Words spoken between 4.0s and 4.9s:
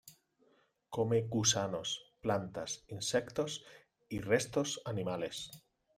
y restos